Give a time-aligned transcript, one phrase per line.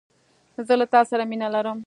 [0.67, 1.79] زه له تاسره مينه لرم